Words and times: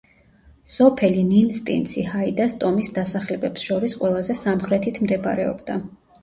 სოფელი 0.75 1.25
ნინსტინცი 1.31 2.05
ჰაიდას 2.13 2.55
ტომის 2.63 2.89
დასახლებებს 2.95 3.67
შორის 3.69 3.95
ყველაზე 4.01 4.37
სამხრეთით 4.41 4.99
მდებარეობდა. 5.05 5.79